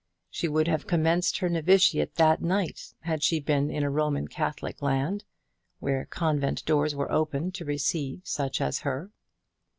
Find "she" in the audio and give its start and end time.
0.31-0.47, 3.21-3.39